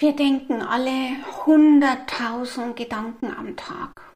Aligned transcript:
Wir 0.00 0.16
denken 0.16 0.62
alle 0.62 1.22
hunderttausend 1.44 2.74
Gedanken 2.74 3.34
am 3.34 3.54
Tag. 3.54 4.14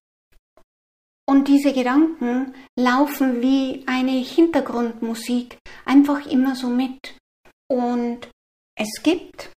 Und 1.29 1.47
diese 1.47 1.75
Gedanken 1.75 2.55
laufen 2.75 3.43
wie 3.43 3.85
eine 3.87 4.13
Hintergrundmusik 4.13 5.59
einfach 5.85 6.25
immer 6.25 6.57
so 6.57 6.69
mit. 6.69 7.19
Und 7.71 8.31
es 8.79 9.03
gibt 9.03 9.53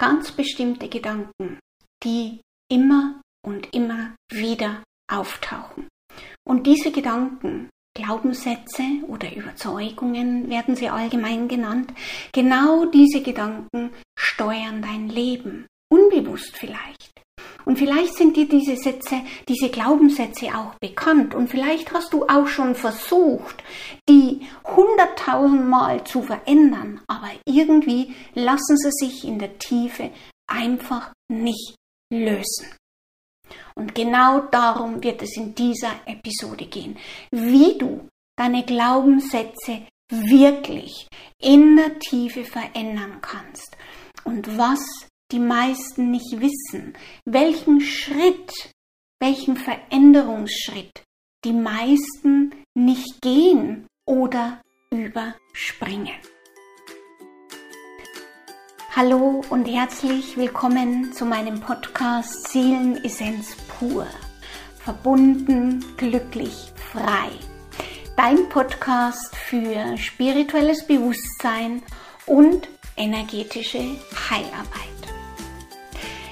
ganz 0.00 0.32
bestimmte 0.32 0.88
Gedanken, 0.88 1.58
die 2.02 2.40
immer 2.70 3.20
und 3.44 3.74
immer 3.74 4.16
wieder 4.32 4.82
auftauchen. 5.12 5.88
Und 6.48 6.66
diese 6.66 6.90
Gedanken, 6.90 7.68
Glaubenssätze 7.94 8.82
oder 9.08 9.36
Überzeugungen 9.36 10.48
werden 10.48 10.74
sie 10.74 10.88
allgemein 10.88 11.48
genannt, 11.48 11.92
genau 12.32 12.86
diese 12.86 13.22
Gedanken 13.22 13.90
steuern 14.34 14.82
dein 14.82 15.08
Leben, 15.08 15.66
unbewusst 15.92 16.56
vielleicht. 16.56 17.12
Und 17.64 17.78
vielleicht 17.78 18.14
sind 18.14 18.36
dir 18.36 18.48
diese 18.48 18.76
Sätze, 18.76 19.22
diese 19.48 19.70
Glaubenssätze 19.70 20.48
auch 20.48 20.74
bekannt. 20.80 21.34
Und 21.34 21.48
vielleicht 21.48 21.92
hast 21.92 22.12
du 22.12 22.26
auch 22.26 22.46
schon 22.46 22.74
versucht, 22.74 23.62
die 24.08 24.46
hunderttausendmal 24.64 26.04
zu 26.04 26.22
verändern, 26.22 27.00
aber 27.06 27.30
irgendwie 27.46 28.14
lassen 28.34 28.76
sie 28.76 29.06
sich 29.06 29.24
in 29.24 29.38
der 29.38 29.58
Tiefe 29.58 30.10
einfach 30.46 31.12
nicht 31.30 31.74
lösen. 32.12 32.74
Und 33.76 33.94
genau 33.94 34.40
darum 34.50 35.02
wird 35.02 35.22
es 35.22 35.36
in 35.36 35.54
dieser 35.54 35.92
Episode 36.06 36.66
gehen, 36.66 36.98
wie 37.30 37.78
du 37.78 38.08
deine 38.36 38.64
Glaubenssätze 38.64 39.86
wirklich 40.10 41.08
in 41.40 41.76
der 41.76 41.98
Tiefe 41.98 42.44
verändern 42.44 43.20
kannst 43.22 43.76
und 44.24 44.58
was 44.58 44.80
die 45.30 45.38
meisten 45.38 46.10
nicht 46.10 46.40
wissen, 46.40 46.94
welchen 47.24 47.80
Schritt, 47.80 48.72
welchen 49.20 49.56
Veränderungsschritt 49.56 51.02
die 51.44 51.52
meisten 51.52 52.54
nicht 52.74 53.20
gehen 53.22 53.86
oder 54.06 54.60
überspringen. 54.90 56.14
Hallo 58.96 59.42
und 59.50 59.66
herzlich 59.66 60.36
willkommen 60.36 61.12
zu 61.12 61.26
meinem 61.26 61.60
Podcast 61.60 62.48
Seelenessenz 62.48 63.56
pur. 63.78 64.06
Verbunden, 64.78 65.84
glücklich, 65.96 66.72
frei. 66.92 67.30
Dein 68.16 68.48
Podcast 68.48 69.34
für 69.34 69.96
spirituelles 69.98 70.86
Bewusstsein 70.86 71.82
und 72.26 72.68
energetische 72.96 73.80
Heilarbeit. 74.30 74.94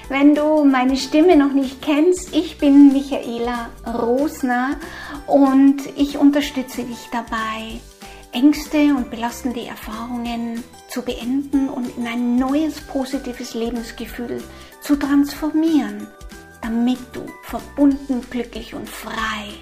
Wenn 0.09 0.35
du 0.35 0.65
meine 0.65 0.97
Stimme 0.97 1.37
noch 1.37 1.53
nicht 1.53 1.81
kennst, 1.81 2.33
ich 2.35 2.57
bin 2.57 2.93
Michaela 2.93 3.69
Rosner 3.85 4.77
und 5.27 5.81
ich 5.95 6.17
unterstütze 6.17 6.83
dich 6.83 7.09
dabei, 7.11 7.79
Ängste 8.31 8.95
und 8.95 9.09
belastende 9.09 9.65
Erfahrungen 9.65 10.63
zu 10.89 11.03
beenden 11.03 11.69
und 11.69 11.97
in 11.97 12.07
ein 12.07 12.35
neues 12.35 12.81
positives 12.81 13.53
Lebensgefühl 13.53 14.43
zu 14.81 14.95
transformieren, 14.95 16.07
damit 16.61 16.99
du 17.13 17.25
verbunden, 17.43 18.21
glücklich 18.29 18.73
und 18.73 18.89
frei 18.89 19.53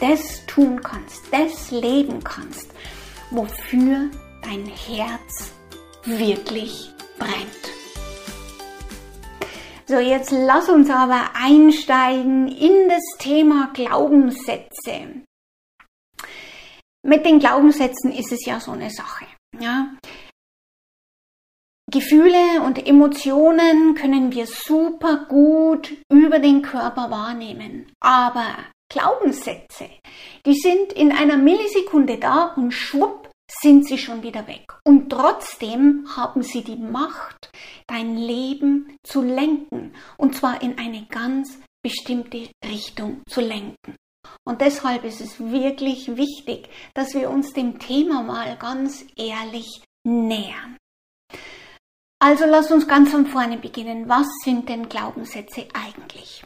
das 0.00 0.44
tun 0.46 0.80
kannst, 0.82 1.22
das 1.30 1.70
leben 1.70 2.22
kannst, 2.22 2.70
wofür 3.30 4.10
dein 4.42 4.66
Herz 4.66 5.52
wirklich 6.06 6.92
brennt. 7.18 7.66
So, 9.86 9.98
jetzt 9.98 10.32
lass 10.32 10.68
uns 10.68 10.90
aber 10.90 11.30
einsteigen 11.34 12.48
in 12.48 12.88
das 12.88 13.04
Thema 13.18 13.70
Glaubenssätze. 13.72 15.22
Mit 17.04 17.24
den 17.24 17.38
Glaubenssätzen 17.38 18.12
ist 18.12 18.32
es 18.32 18.44
ja 18.46 18.58
so 18.58 18.72
eine 18.72 18.90
Sache. 18.90 19.26
Ja? 19.60 19.94
Gefühle 21.88 22.62
und 22.64 22.84
Emotionen 22.84 23.94
können 23.94 24.32
wir 24.32 24.46
super 24.48 25.26
gut 25.28 25.96
über 26.10 26.40
den 26.40 26.62
Körper 26.62 27.10
wahrnehmen. 27.12 27.92
Aber 28.00 28.56
Glaubenssätze, 28.88 29.88
die 30.44 30.54
sind 30.54 30.92
in 30.92 31.12
einer 31.12 31.36
Millisekunde 31.36 32.18
da 32.18 32.54
und 32.56 32.72
schwupp 32.72 33.25
sind 33.50 33.86
sie 33.86 33.98
schon 33.98 34.22
wieder 34.22 34.46
weg. 34.46 34.78
Und 34.84 35.10
trotzdem 35.10 36.06
haben 36.16 36.42
sie 36.42 36.62
die 36.62 36.76
Macht, 36.76 37.50
dein 37.86 38.16
Leben 38.16 38.96
zu 39.02 39.22
lenken. 39.22 39.94
Und 40.16 40.34
zwar 40.34 40.62
in 40.62 40.78
eine 40.78 41.06
ganz 41.06 41.58
bestimmte 41.82 42.50
Richtung 42.64 43.22
zu 43.28 43.40
lenken. 43.40 43.96
Und 44.44 44.60
deshalb 44.60 45.04
ist 45.04 45.20
es 45.20 45.38
wirklich 45.38 46.16
wichtig, 46.16 46.68
dass 46.94 47.14
wir 47.14 47.30
uns 47.30 47.52
dem 47.52 47.78
Thema 47.78 48.22
mal 48.22 48.56
ganz 48.56 49.04
ehrlich 49.16 49.82
nähern. 50.04 50.76
Also 52.18 52.44
lass 52.46 52.70
uns 52.70 52.88
ganz 52.88 53.10
von 53.10 53.26
vorne 53.26 53.58
beginnen. 53.58 54.08
Was 54.08 54.26
sind 54.42 54.68
denn 54.68 54.88
Glaubenssätze 54.88 55.68
eigentlich? 55.74 56.44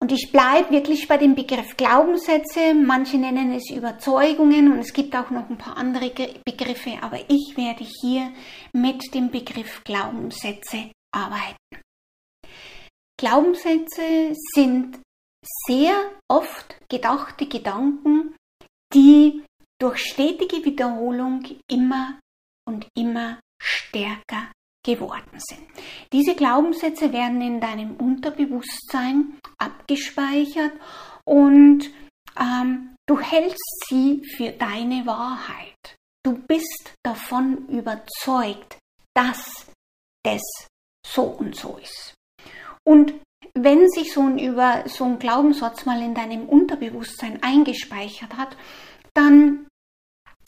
Und 0.00 0.12
ich 0.12 0.30
bleibe 0.30 0.70
wirklich 0.70 1.08
bei 1.08 1.16
dem 1.16 1.34
Begriff 1.34 1.76
Glaubenssätze. 1.76 2.72
Manche 2.72 3.18
nennen 3.18 3.52
es 3.52 3.70
Überzeugungen 3.70 4.72
und 4.72 4.78
es 4.78 4.92
gibt 4.92 5.14
auch 5.16 5.30
noch 5.30 5.50
ein 5.50 5.58
paar 5.58 5.76
andere 5.76 6.10
Begriffe, 6.44 6.98
aber 7.00 7.18
ich 7.28 7.56
werde 7.56 7.84
hier 8.00 8.32
mit 8.72 9.12
dem 9.12 9.30
Begriff 9.30 9.82
Glaubenssätze 9.82 10.92
arbeiten. 11.12 11.56
Glaubenssätze 13.20 14.34
sind 14.54 15.00
sehr 15.66 16.12
oft 16.30 16.76
gedachte 16.88 17.46
Gedanken, 17.46 18.36
die 18.94 19.42
durch 19.80 19.98
stetige 19.98 20.64
Wiederholung 20.64 21.44
immer 21.68 22.20
und 22.66 22.86
immer 22.96 23.40
stärker 23.60 24.52
geworden 24.88 25.38
sind. 25.38 25.66
Diese 26.12 26.34
Glaubenssätze 26.34 27.12
werden 27.12 27.42
in 27.42 27.60
deinem 27.60 27.96
Unterbewusstsein 27.96 29.38
abgespeichert 29.58 30.72
und 31.24 31.90
ähm, 32.40 32.94
du 33.06 33.20
hältst 33.20 33.84
sie 33.88 34.22
für 34.36 34.50
deine 34.50 35.04
Wahrheit. 35.06 35.96
Du 36.24 36.38
bist 36.48 36.94
davon 37.04 37.68
überzeugt, 37.68 38.78
dass 39.14 39.66
das 40.24 40.42
so 41.06 41.24
und 41.24 41.54
so 41.54 41.78
ist. 41.82 42.14
Und 42.84 43.14
wenn 43.54 43.88
sich 43.90 44.12
so 44.12 44.22
ein, 44.22 44.38
über, 44.38 44.84
so 44.86 45.04
ein 45.04 45.18
Glaubenssatz 45.18 45.84
mal 45.84 46.00
in 46.02 46.14
deinem 46.14 46.48
Unterbewusstsein 46.48 47.42
eingespeichert 47.42 48.36
hat, 48.36 48.56
dann 49.14 49.67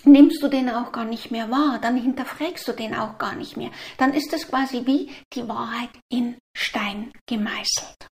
nimmst 0.04 0.42
du 0.42 0.48
den 0.48 0.70
auch 0.70 0.92
gar 0.92 1.04
nicht 1.04 1.30
mehr 1.30 1.50
wahr, 1.50 1.78
dann 1.80 1.96
hinterfragst 1.96 2.66
du 2.68 2.72
den 2.72 2.94
auch 2.94 3.18
gar 3.18 3.34
nicht 3.34 3.56
mehr. 3.56 3.70
Dann 3.98 4.12
ist 4.12 4.32
es 4.32 4.48
quasi 4.48 4.86
wie 4.86 5.10
die 5.34 5.48
Wahrheit 5.48 5.90
in 6.10 6.38
Stein 6.56 7.12
gemeißelt. 7.26 8.08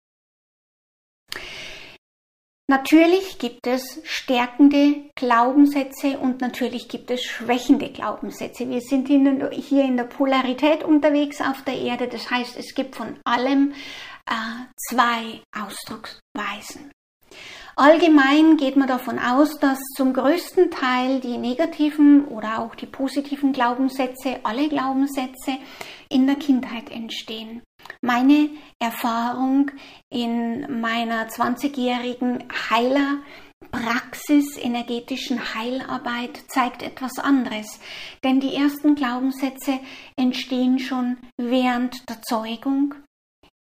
Natürlich 2.67 3.39
gibt 3.39 3.67
es 3.67 4.01
stärkende 4.05 5.11
Glaubenssätze 5.17 6.19
und 6.19 6.41
natürlich 6.41 6.89
gibt 6.89 7.11
es 7.11 7.23
schwächende 7.23 7.91
Glaubenssätze. 7.91 8.71
Wir 8.71 8.81
sind 8.81 9.09
hier 9.09 9.85
in 9.85 9.97
der 9.99 10.05
Polarität 10.05 10.83
unterwegs 10.83 11.43
auf 11.43 11.63
der 11.63 11.79
Erde. 11.79 12.09
Das 12.09 12.31
heißt, 12.31 12.57
es 12.57 12.75
gibt 12.75 12.97
von 12.97 13.19
allem 13.25 13.75
äh, 14.27 14.33
zwei 14.89 15.43
Ausdrucksweisen. 15.55 16.91
Allgemein 17.77 18.57
geht 18.57 18.77
man 18.77 18.87
davon 18.87 19.19
aus, 19.19 19.59
dass 19.59 19.79
zum 19.97 20.13
größten 20.13 20.71
Teil 20.71 21.21
die 21.21 21.39
negativen 21.39 22.25
oder 22.27 22.61
auch 22.61 22.77
die 22.77 22.87
positiven 22.87 23.53
Glaubenssätze, 23.53 24.39
alle 24.45 24.69
Glaubenssätze 24.69 25.59
in 26.09 26.27
der 26.27 26.37
Kindheit 26.37 26.91
entstehen. 26.91 27.63
Meine 28.01 28.51
Erfahrung 28.79 29.71
in 30.09 30.81
meiner 30.81 31.27
20-jährigen 31.27 32.45
Heiler 32.71 33.19
Praxis 33.71 34.57
energetischen 34.57 35.55
Heilarbeit 35.55 36.45
zeigt 36.49 36.83
etwas 36.83 37.19
anderes, 37.19 37.81
denn 38.23 38.39
die 38.39 38.55
ersten 38.55 38.95
Glaubenssätze 38.95 39.81
entstehen 40.17 40.79
schon 40.79 41.17
während 41.37 42.09
der 42.09 42.23
Zeugung, 42.23 42.95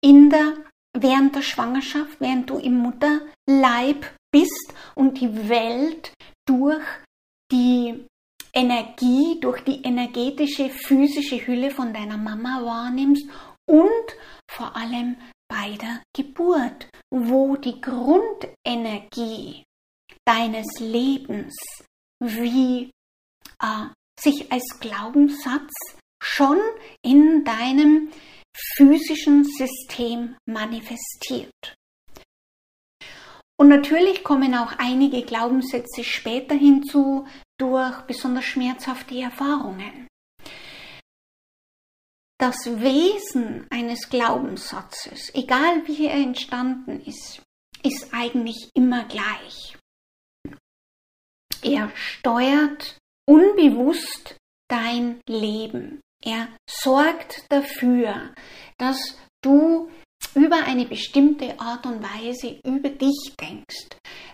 in 0.00 0.30
der 0.30 0.54
während 1.02 1.34
der 1.34 1.42
Schwangerschaft, 1.42 2.20
während 2.20 2.50
du 2.50 2.58
im 2.58 2.76
Mutterleib 2.78 4.14
bist 4.32 4.74
und 4.94 5.20
die 5.20 5.48
Welt 5.48 6.12
durch 6.46 6.84
die 7.50 8.06
Energie, 8.52 9.38
durch 9.40 9.62
die 9.62 9.82
energetische, 9.82 10.70
physische 10.70 11.46
Hülle 11.46 11.70
von 11.70 11.92
deiner 11.92 12.16
Mama 12.16 12.60
wahrnimmst 12.64 13.28
und 13.68 14.16
vor 14.50 14.74
allem 14.74 15.16
bei 15.48 15.76
der 15.76 16.02
Geburt, 16.14 16.88
wo 17.10 17.56
die 17.56 17.80
Grundenergie 17.80 19.64
deines 20.24 20.66
Lebens 20.80 21.54
wie 22.20 22.90
äh, 23.62 23.86
sich 24.20 24.50
als 24.50 24.78
Glaubenssatz 24.80 25.72
schon 26.22 26.58
in 27.02 27.44
deinem 27.44 28.10
physischen 28.78 29.42
System 29.42 30.36
manifestiert. 30.46 31.74
Und 33.60 33.68
natürlich 33.68 34.22
kommen 34.22 34.54
auch 34.54 34.72
einige 34.78 35.22
Glaubenssätze 35.22 36.04
später 36.04 36.54
hinzu 36.54 37.26
durch 37.58 38.02
besonders 38.02 38.44
schmerzhafte 38.44 39.20
Erfahrungen. 39.20 40.06
Das 42.40 42.66
Wesen 42.66 43.66
eines 43.68 44.08
Glaubenssatzes, 44.08 45.34
egal 45.34 45.84
wie 45.88 46.06
er 46.06 46.14
entstanden 46.14 47.00
ist, 47.00 47.42
ist 47.82 48.14
eigentlich 48.14 48.70
immer 48.74 49.06
gleich. 49.06 49.76
Er 51.62 51.90
steuert 51.96 52.96
unbewusst 53.28 54.36
dein 54.70 55.20
Leben. 55.28 56.00
Er 56.24 56.48
sorgt 56.68 57.44
dafür, 57.48 58.34
dass 58.76 59.18
du 59.42 59.88
über 60.34 60.64
eine 60.64 60.84
bestimmte 60.84 61.58
Art 61.60 61.86
und 61.86 62.02
Weise 62.02 62.58
über 62.64 62.90
dich 62.90 63.34
denkst, 63.40 63.88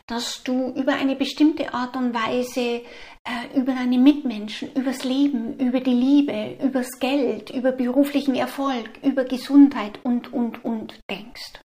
dass 0.06 0.42
du 0.42 0.70
über 0.74 0.94
eine 0.94 1.16
bestimmte 1.16 1.72
Art 1.72 1.96
und 1.96 2.14
Weise 2.14 2.82
äh, 3.24 3.58
über 3.58 3.74
deine 3.74 3.98
Mitmenschen, 3.98 4.72
übers 4.74 5.04
Leben, 5.04 5.58
über 5.58 5.80
die 5.80 5.94
Liebe, 5.94 6.58
übers 6.62 6.98
Geld, 7.00 7.50
über 7.50 7.72
beruflichen 7.72 8.34
Erfolg, 8.34 8.90
über 9.02 9.24
Gesundheit 9.24 9.98
und, 10.04 10.32
und, 10.32 10.64
und 10.64 10.98
denkst. 11.10 11.60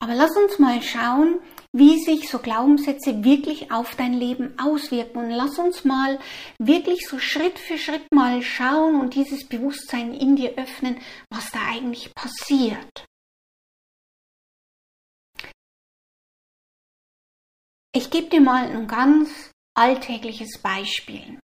Aber 0.00 0.14
lass 0.14 0.36
uns 0.36 0.58
mal 0.58 0.80
schauen, 0.82 1.40
wie 1.72 1.98
sich 1.98 2.28
so 2.28 2.38
Glaubenssätze 2.38 3.24
wirklich 3.24 3.72
auf 3.72 3.94
dein 3.96 4.12
Leben 4.12 4.58
auswirken. 4.58 5.18
Und 5.18 5.30
lass 5.30 5.58
uns 5.58 5.84
mal 5.84 6.18
wirklich 6.58 7.06
so 7.08 7.18
Schritt 7.18 7.58
für 7.58 7.78
Schritt 7.78 8.06
mal 8.12 8.42
schauen 8.42 9.00
und 9.00 9.14
dieses 9.14 9.46
Bewusstsein 9.48 10.14
in 10.14 10.36
dir 10.36 10.54
öffnen, 10.56 11.00
was 11.30 11.50
da 11.50 11.60
eigentlich 11.68 12.14
passiert. 12.14 13.06
Ich 17.94 18.10
gebe 18.10 18.28
dir 18.28 18.40
mal 18.40 18.68
ein 18.68 18.86
ganz 18.86 19.50
alltägliches 19.76 20.60
Beispiel. 20.62 21.40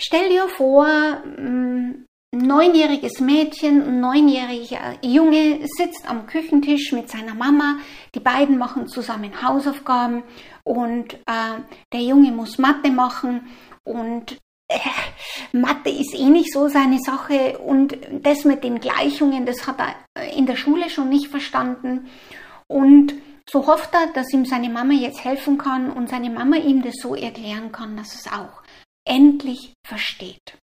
Stell 0.00 0.28
dir 0.30 0.48
vor, 0.48 0.86
mm, 1.24 2.06
neunjähriges 2.32 3.20
Mädchen, 3.20 3.82
ein 3.82 4.00
neunjähriger 4.00 4.98
Junge 5.02 5.60
sitzt 5.76 6.08
am 6.08 6.26
Küchentisch 6.26 6.92
mit 6.92 7.08
seiner 7.10 7.34
Mama. 7.34 7.78
Die 8.14 8.20
beiden 8.20 8.58
machen 8.58 8.88
zusammen 8.88 9.42
Hausaufgaben 9.42 10.22
und 10.64 11.14
äh, 11.14 11.60
der 11.92 12.00
Junge 12.00 12.32
muss 12.32 12.58
Mathe 12.58 12.90
machen 12.90 13.48
und 13.84 14.38
äh, 14.68 14.78
Mathe 15.52 15.90
ist 15.90 16.14
eh 16.14 16.28
nicht 16.28 16.52
so 16.52 16.68
seine 16.68 16.98
Sache 16.98 17.58
und 17.58 17.96
das 18.22 18.44
mit 18.44 18.62
den 18.62 18.80
Gleichungen, 18.80 19.46
das 19.46 19.66
hat 19.66 19.78
er 19.80 20.36
in 20.36 20.46
der 20.46 20.56
Schule 20.56 20.90
schon 20.90 21.08
nicht 21.08 21.28
verstanden 21.28 22.08
und 22.66 23.14
so 23.50 23.66
hofft 23.66 23.94
er, 23.94 24.12
dass 24.12 24.30
ihm 24.34 24.44
seine 24.44 24.68
Mama 24.68 24.92
jetzt 24.92 25.24
helfen 25.24 25.56
kann 25.56 25.90
und 25.90 26.10
seine 26.10 26.28
Mama 26.28 26.56
ihm 26.56 26.82
das 26.82 26.96
so 27.00 27.14
erklären 27.14 27.72
kann, 27.72 27.96
dass 27.96 28.14
es 28.14 28.30
auch 28.30 28.62
endlich 29.06 29.72
versteht. 29.86 30.58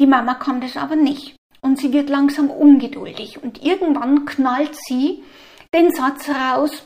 Die 0.00 0.06
Mama 0.06 0.34
kann 0.34 0.60
das 0.60 0.76
aber 0.76 0.96
nicht 0.96 1.36
und 1.60 1.78
sie 1.78 1.92
wird 1.92 2.08
langsam 2.08 2.50
ungeduldig 2.50 3.42
und 3.42 3.62
irgendwann 3.62 4.24
knallt 4.24 4.76
sie 4.88 5.22
den 5.72 5.92
Satz 5.92 6.28
raus, 6.28 6.84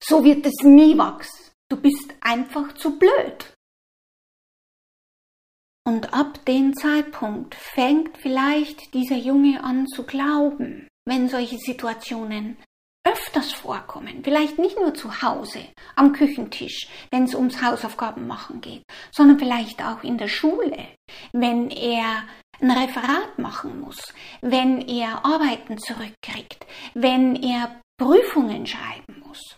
so 0.00 0.24
wird 0.24 0.44
es 0.46 0.62
nie 0.62 0.96
wachsen. 0.98 1.52
Du 1.70 1.80
bist 1.80 2.14
einfach 2.20 2.74
zu 2.74 2.98
blöd. 2.98 3.54
Und 5.86 6.14
ab 6.14 6.44
dem 6.46 6.74
Zeitpunkt 6.74 7.54
fängt 7.54 8.16
vielleicht 8.18 8.94
dieser 8.94 9.16
Junge 9.16 9.62
an 9.62 9.86
zu 9.86 10.04
glauben, 10.04 10.88
wenn 11.06 11.28
solche 11.28 11.58
Situationen 11.58 12.56
öfters 13.04 13.52
vorkommen. 13.52 14.22
Vielleicht 14.24 14.58
nicht 14.58 14.78
nur 14.78 14.94
zu 14.94 15.22
Hause, 15.22 15.60
am 15.94 16.12
Küchentisch, 16.12 16.88
wenn 17.10 17.24
es 17.24 17.34
ums 17.34 17.62
Hausaufgaben 17.62 18.26
machen 18.26 18.60
geht, 18.60 18.82
sondern 19.12 19.38
vielleicht 19.38 19.82
auch 19.82 20.02
in 20.02 20.18
der 20.18 20.28
Schule, 20.28 20.88
wenn 21.32 21.70
er 21.70 22.24
ein 22.60 22.70
Referat 22.70 23.38
machen 23.38 23.80
muss, 23.80 24.14
wenn 24.40 24.80
er 24.88 25.24
Arbeiten 25.24 25.78
zurückkriegt, 25.78 26.66
wenn 26.94 27.36
er 27.36 27.80
Prüfungen 27.98 28.66
schreiben 28.66 29.22
muss. 29.26 29.56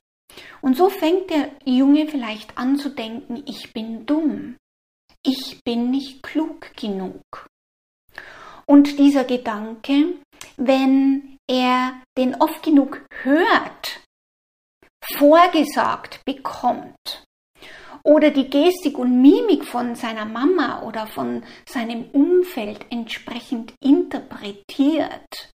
Und 0.60 0.76
so 0.76 0.90
fängt 0.90 1.30
der 1.30 1.52
Junge 1.64 2.08
vielleicht 2.08 2.58
an 2.58 2.76
zu 2.76 2.90
denken, 2.90 3.42
ich 3.46 3.72
bin 3.72 4.06
dumm, 4.06 4.56
ich 5.22 5.60
bin 5.64 5.90
nicht 5.90 6.22
klug 6.22 6.74
genug. 6.76 7.22
Und 8.66 8.98
dieser 8.98 9.24
Gedanke, 9.24 10.14
wenn 10.56 11.35
er 11.48 12.00
den 12.16 12.34
oft 12.40 12.62
genug 12.62 13.04
hört, 13.22 14.02
vorgesagt 15.14 16.24
bekommt 16.24 17.24
oder 18.06 18.30
die 18.30 18.48
Gestik 18.48 18.98
und 18.98 19.20
Mimik 19.20 19.64
von 19.64 19.96
seiner 19.96 20.24
Mama 20.24 20.82
oder 20.82 21.08
von 21.08 21.42
seinem 21.68 22.04
Umfeld 22.10 22.86
entsprechend 22.90 23.74
interpretiert, 23.82 25.50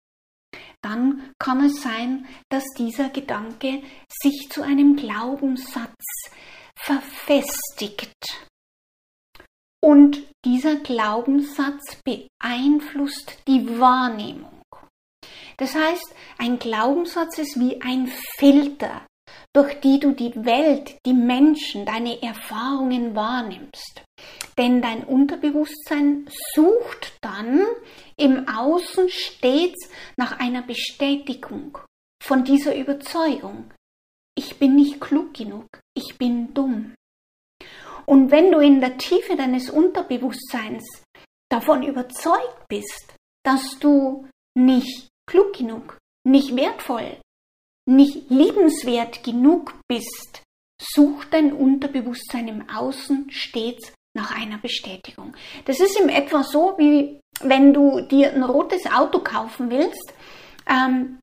dann 0.81 1.33
kann 1.41 1.65
es 1.65 1.83
sein, 1.83 2.27
dass 2.49 2.63
dieser 2.79 3.09
Gedanke 3.09 3.83
sich 4.23 4.49
zu 4.49 4.63
einem 4.63 4.95
Glaubenssatz 4.95 6.31
verfestigt. 6.79 8.15
Und 9.83 10.23
dieser 10.45 10.77
Glaubenssatz 10.77 12.01
beeinflusst 12.05 13.39
die 13.49 13.81
Wahrnehmung. 13.81 14.56
Das 15.57 15.75
heißt, 15.75 16.15
ein 16.39 16.59
Glaubenssatz 16.59 17.39
ist 17.39 17.59
wie 17.59 17.81
ein 17.81 18.09
Filter, 18.39 19.07
durch 19.55 19.81
die 19.81 19.99
du 19.99 20.13
die 20.13 20.35
Welt, 20.45 20.99
die 21.07 21.15
Menschen, 21.15 21.87
deine 21.87 22.23
Erfahrungen 22.23 23.15
wahrnimmst. 23.15 24.03
Denn 24.59 24.83
dein 24.83 25.05
Unterbewusstsein 25.05 26.29
sucht 26.55 27.17
dann 27.23 27.65
im 28.17 28.49
Außen 28.49 29.09
stets 29.09 29.89
nach 30.17 30.39
einer 30.39 30.63
Bestätigung 30.63 31.79
von 32.23 32.45
dieser 32.45 32.77
Überzeugung. 32.77 33.73
Ich 34.37 34.59
bin 34.59 34.77
nicht 34.77 35.01
klug 35.01 35.35
genug, 35.35 35.67
ich 35.95 36.19
bin 36.19 36.53
dumm. 36.53 36.95
Und 38.05 38.31
wenn 38.31 38.53
du 38.53 38.61
in 38.61 38.81
der 38.81 38.99
Tiefe 38.99 39.37
deines 39.37 39.71
Unterbewusstseins 39.71 41.03
davon 41.51 41.83
überzeugt 41.83 42.69
bist, 42.69 43.15
dass 43.45 43.79
du 43.79 44.29
nicht 44.55 45.09
klug 45.27 45.53
genug, 45.55 45.99
nicht 46.25 46.57
wertvoll, 46.57 47.17
nicht 47.89 48.31
liebenswert 48.31 49.23
genug 49.23 49.75
bist, 49.89 50.43
sucht 50.81 51.33
dein 51.33 51.53
Unterbewusstsein 51.53 52.49
im 52.49 52.69
Außen 52.69 53.31
stets 53.31 53.93
nach 54.15 54.35
einer 54.35 54.59
Bestätigung. 54.59 55.35
Das 55.67 55.81
ist 55.81 55.99
im 56.01 56.09
etwa 56.09 56.43
so, 56.43 56.75
wie 56.79 57.21
wenn 57.41 57.73
du 57.73 58.01
dir 58.01 58.33
ein 58.33 58.43
rotes 58.43 58.87
Auto 58.87 59.21
kaufen 59.21 59.71
willst, 59.71 60.13
ähm, 60.67 61.19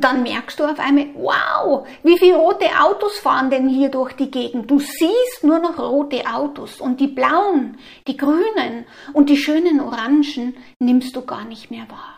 dann 0.00 0.22
merkst 0.22 0.58
du 0.58 0.64
auf 0.64 0.78
einmal, 0.78 1.08
wow, 1.14 1.86
wie 2.02 2.18
viele 2.18 2.36
rote 2.36 2.66
Autos 2.80 3.18
fahren 3.18 3.50
denn 3.50 3.68
hier 3.68 3.90
durch 3.90 4.12
die 4.14 4.30
Gegend? 4.30 4.70
Du 4.70 4.78
siehst 4.78 5.42
nur 5.42 5.58
noch 5.58 5.78
rote 5.78 6.24
Autos 6.26 6.80
und 6.80 7.00
die 7.00 7.08
blauen, 7.08 7.76
die 8.06 8.16
grünen 8.16 8.86
und 9.12 9.28
die 9.28 9.36
schönen 9.36 9.80
Orangen 9.80 10.56
nimmst 10.78 11.14
du 11.14 11.22
gar 11.22 11.44
nicht 11.44 11.70
mehr 11.70 11.88
wahr. 11.90 12.11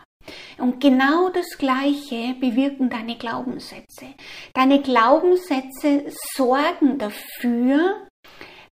Und 0.57 0.79
genau 0.79 1.29
das 1.29 1.57
Gleiche 1.57 2.35
bewirken 2.39 2.89
deine 2.89 3.17
Glaubenssätze. 3.17 4.07
Deine 4.53 4.81
Glaubenssätze 4.81 6.05
sorgen 6.35 6.97
dafür, 6.97 8.07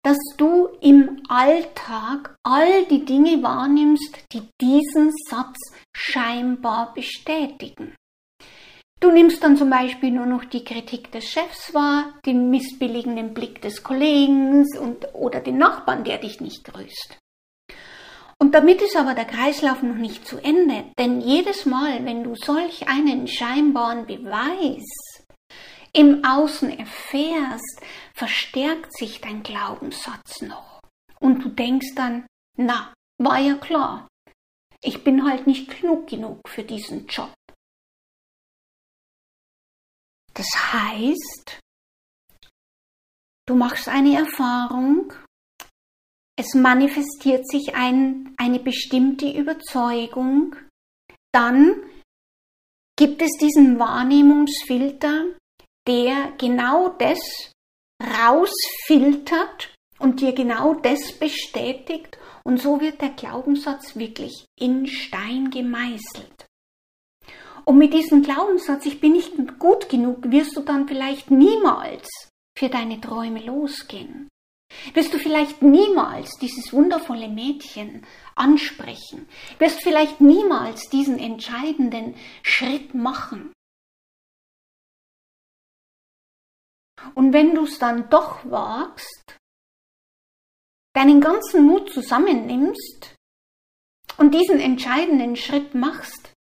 dass 0.03 0.19
du 0.37 0.69
im 0.81 1.23
Alltag 1.29 2.35
all 2.43 2.85
die 2.87 3.05
Dinge 3.05 3.43
wahrnimmst, 3.43 4.19
die 4.33 4.43
diesen 4.61 5.13
Satz 5.29 5.59
scheinbar 5.95 6.93
bestätigen. 6.95 7.95
Du 9.01 9.11
nimmst 9.11 9.43
dann 9.43 9.57
zum 9.57 9.69
Beispiel 9.69 10.13
nur 10.13 10.27
noch 10.27 10.45
die 10.45 10.65
Kritik 10.65 11.11
des 11.11 11.25
Chefs 11.25 11.75
wahr, 11.75 12.15
den 12.25 12.51
missbilligenden 12.51 13.35
Blick 13.35 13.61
des 13.61 13.83
Kollegen 13.83 14.65
oder 15.13 15.41
den 15.41 15.59
Nachbarn, 15.59 16.05
der 16.05 16.19
dich 16.19 16.41
nicht 16.41 16.65
grüßt. 16.65 17.19
Und 18.43 18.57
damit 18.57 18.83
ist 18.83 18.97
aber 18.97 19.15
der 19.15 19.25
Kreislauf 19.25 19.85
noch 19.85 19.95
nicht 19.95 20.27
zu 20.27 20.37
Ende, 20.39 20.93
denn 20.99 21.21
jedes 21.21 21.65
Mal, 21.65 22.05
wenn 22.05 22.25
du 22.25 22.35
solch 22.35 22.89
einen 22.89 23.29
scheinbaren 23.29 24.05
Beweis 24.05 24.83
im 25.93 26.25
Außen 26.25 26.77
erfährst, 26.77 27.81
verstärkt 28.15 28.99
sich 28.99 29.21
dein 29.21 29.45
Glaubenssatz 29.45 30.43
noch. 30.43 30.81
Und 31.21 31.45
du 31.45 31.51
denkst 31.51 31.95
dann, 31.95 32.27
na, 32.57 32.93
war 33.19 33.39
ja 33.39 33.55
klar, 33.55 34.09
ich 34.83 35.05
bin 35.05 35.25
halt 35.25 35.47
nicht 35.47 35.71
klug 35.71 36.09
genug 36.09 36.41
für 36.49 36.65
diesen 36.65 37.07
Job. 37.07 37.33
Das 40.35 40.49
heißt, 40.73 41.61
du 43.47 43.55
machst 43.55 43.89
eine 43.89 44.17
Erfahrung, 44.17 45.13
es 46.37 46.55
manifestiert 46.55 47.49
sich 47.49 47.75
ein, 47.75 48.35
eine 48.37 48.59
bestimmte 48.59 49.31
Überzeugung, 49.31 50.57
dann 51.33 51.83
gibt 52.97 53.23
es 53.23 53.31
diesen 53.41 53.79
Wahrnehmungsfilter, 53.79 55.27
der 55.87 56.33
genau 56.39 56.89
das 56.91 57.19
rausfiltert 58.03 59.75
und 59.99 60.21
dir 60.21 60.33
genau 60.33 60.75
das 60.75 61.13
bestätigt 61.19 62.19
und 62.45 62.61
so 62.61 62.81
wird 62.81 63.01
der 63.01 63.11
Glaubenssatz 63.11 63.97
wirklich 63.97 64.47
in 64.59 64.87
Stein 64.87 65.51
gemeißelt. 65.51 66.47
Und 67.65 67.79
mit 67.79 67.95
diesem 67.95 68.23
Glaubenssatz, 68.23 68.87
ich 68.87 69.01
bin 69.01 69.13
nicht 69.13 69.59
gut 69.59 69.89
genug, 69.89 70.31
wirst 70.31 70.57
du 70.57 70.63
dann 70.63 70.89
vielleicht 70.89 71.31
niemals 71.31 72.09
für 72.59 72.69
deine 72.69 73.01
Träume 73.01 73.41
losgehen. 73.45 74.29
Wirst 74.95 75.13
du 75.13 75.19
vielleicht 75.19 75.63
niemals 75.63 76.31
dieses 76.39 76.73
wundervolle 76.73 77.29
Mädchen 77.29 78.07
ansprechen. 78.35 79.29
Wirst 79.59 79.83
vielleicht 79.83 80.21
niemals 80.21 80.89
diesen 80.89 81.19
entscheidenden 81.19 82.15
Schritt 82.43 82.95
machen. 82.95 83.53
Und 87.15 87.33
wenn 87.33 87.55
du 87.55 87.65
es 87.65 87.79
dann 87.79 88.09
doch 88.11 88.49
wagst, 88.49 89.37
deinen 90.95 91.21
ganzen 91.21 91.67
Mut 91.67 91.91
zusammennimmst 91.93 93.17
und 94.19 94.35
diesen 94.35 94.61
entscheidenden 94.61 95.37
Schritt 95.37 95.75
machst, 95.75 96.33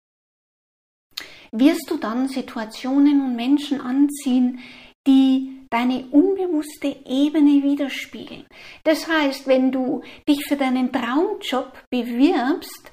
wirst 1.52 1.90
du 1.90 1.96
dann 1.96 2.28
Situationen 2.28 3.22
und 3.24 3.36
Menschen 3.36 3.80
anziehen, 3.80 4.60
die 5.06 5.39
deine 5.70 6.06
unbewusste 6.10 6.88
Ebene 7.06 7.62
widerspiegeln. 7.62 8.46
Das 8.84 9.08
heißt, 9.08 9.46
wenn 9.46 9.70
du 9.70 10.02
dich 10.28 10.44
für 10.46 10.56
deinen 10.56 10.92
Traumjob 10.92 11.72
bewirbst, 11.90 12.92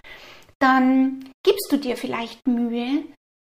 dann 0.60 1.31
gibst 1.43 1.72
du 1.72 1.77
dir 1.77 1.98
vielleicht 1.98 2.48
Mühe 2.48 3.03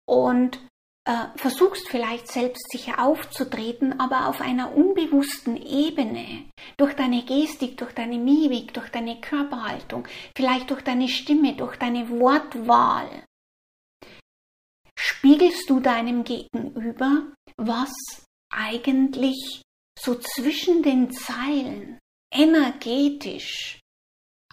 und 0.08 0.60
äh, 1.06 1.26
versuchst 1.36 1.88
vielleicht 1.90 2.28
selbstsicher 2.28 3.04
aufzutreten, 3.04 4.00
aber 4.00 4.28
auf 4.28 4.42
einer 4.42 4.76
unbewussten 4.76 5.58
Ebene, 5.58 6.46
durch 6.78 6.94
deine 6.94 7.24
Gestik, 7.24 7.78
durch 7.78 7.94
deine 7.94 8.18
Mimik, 8.18 8.74
durch 8.74 8.90
deine 8.90 9.20
Körperhaltung, 9.20 10.08
vielleicht 10.36 10.70
durch 10.70 10.82
deine 10.82 11.08
Stimme, 11.08 11.56
durch 11.56 11.78
deine 11.78 12.10
Wortwahl, 12.10 13.24
spiegelst 14.96 15.70
du 15.70 15.80
deinem 15.80 16.24
Gegenüber, 16.24 17.28
was 17.58 17.92
eigentlich 18.52 19.62
so 19.98 20.16
zwischen 20.16 20.84
den 20.84 21.12
Zeilen 21.12 22.00
energetisch 22.34 23.80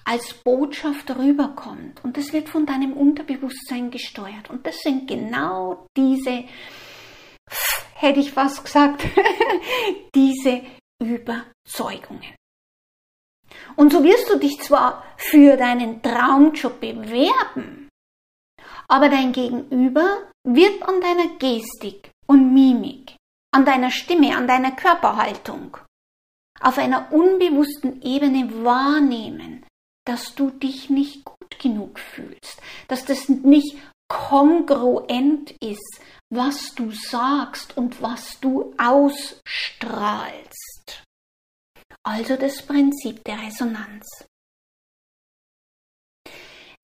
als 0.04 0.34
Botschaft 0.34 1.10
rüberkommt. 1.10 2.02
Und 2.04 2.16
das 2.16 2.32
wird 2.32 2.48
von 2.48 2.64
deinem 2.64 2.92
Unterbewusstsein 2.92 3.90
gesteuert. 3.90 4.50
Und 4.50 4.66
das 4.66 4.78
sind 4.78 5.08
genau 5.08 5.86
diese, 5.96 6.44
hätte 7.94 8.20
ich 8.20 8.32
fast 8.32 8.64
gesagt, 8.64 9.04
diese 10.14 10.62
Überzeugungen. 11.02 12.34
Und 13.74 13.92
so 13.92 14.02
wirst 14.02 14.30
du 14.30 14.38
dich 14.38 14.58
zwar 14.60 15.04
für 15.16 15.56
deinen 15.56 16.02
Traumjob 16.02 16.80
bewerben, 16.80 17.88
aber 18.88 19.08
dein 19.08 19.32
Gegenüber 19.32 20.30
wird 20.44 20.82
an 20.82 21.00
deiner 21.00 21.36
Gestik 21.38 22.10
und 22.26 22.54
Mimik, 22.54 23.15
an 23.56 23.64
deiner 23.64 23.90
Stimme, 23.90 24.36
an 24.36 24.46
deiner 24.46 24.72
Körperhaltung 24.72 25.78
auf 26.60 26.76
einer 26.76 27.10
unbewussten 27.10 28.02
Ebene 28.02 28.62
wahrnehmen, 28.62 29.64
dass 30.06 30.34
du 30.34 30.50
dich 30.50 30.90
nicht 30.90 31.25
gut 31.25 31.58
genug 31.58 31.98
fühlst, 31.98 32.60
dass 32.88 33.06
das 33.06 33.30
nicht 33.30 33.78
kongruent 34.08 35.52
ist, 35.62 36.02
was 36.30 36.75
du 36.75 36.90
sagst 36.90 37.78
und 37.78 38.02
was 38.02 38.38
du 38.40 38.75
ausstrahlst. 38.76 39.42
Also 42.06 42.36
das 42.36 42.60
Prinzip 42.60 43.25
der 43.25 43.40
Resonanz. 43.40 44.04